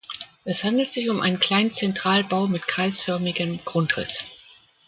[0.45, 4.23] Es handelt sich um einen kleinen Zentralbau mit kreisförmigem Grundriss.